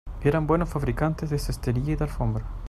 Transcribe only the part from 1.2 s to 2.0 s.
de cestería y